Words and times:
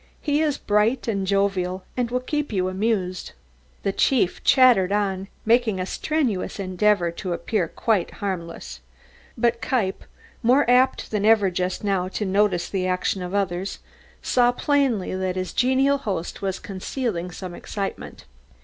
He 0.19 0.41
is 0.41 0.57
bright 0.57 1.07
and 1.07 1.27
jovial 1.27 1.83
and 1.95 2.09
will 2.09 2.21
keep 2.21 2.51
you 2.51 2.67
amused." 2.69 3.33
The 3.83 3.91
chief 3.93 4.43
chattered 4.43 4.91
on, 4.91 5.27
making 5.45 5.79
a 5.79 5.85
strenuous 5.85 6.59
endeavour 6.59 7.11
to 7.11 7.33
appear 7.33 7.67
quite 7.67 8.09
harmless. 8.15 8.79
But 9.37 9.61
Kniepp, 9.61 10.05
more 10.41 10.67
apt 10.67 11.11
than 11.11 11.23
ever 11.23 11.51
just 11.51 11.83
now 11.83 12.07
to 12.07 12.25
notice 12.25 12.67
the 12.67 12.87
actions 12.87 13.23
of 13.25 13.35
others, 13.35 13.77
saw 14.23 14.51
plainly 14.51 15.13
that 15.15 15.35
his 15.35 15.53
genial 15.53 15.99
host 15.99 16.41
was 16.41 16.57
concealing 16.57 17.29
some 17.29 17.53
excitement. 17.53 18.25